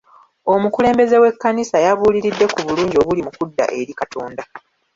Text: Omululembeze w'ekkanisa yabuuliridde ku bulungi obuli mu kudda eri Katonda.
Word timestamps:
Omululembeze 0.53 1.15
w'ekkanisa 1.21 1.77
yabuuliridde 1.85 2.45
ku 2.53 2.59
bulungi 2.67 2.95
obuli 3.01 3.21
mu 3.25 3.31
kudda 3.37 3.65
eri 3.79 3.93
Katonda. 3.99 4.43